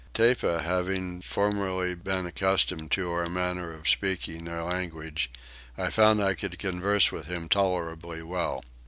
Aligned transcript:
Tepa 0.15 0.63
having 0.63 1.21
formerly 1.21 1.93
been 1.93 2.25
accustomed 2.25 2.89
to 2.89 3.11
our 3.11 3.29
manner 3.29 3.71
of 3.71 3.87
speaking 3.87 4.45
their 4.45 4.63
language 4.63 5.29
I 5.77 5.91
found 5.91 6.23
I 6.23 6.33
could 6.33 6.57
converse 6.57 7.11
with 7.11 7.27
him 7.27 7.47
tolerably 7.47 8.23
well. 8.23 8.63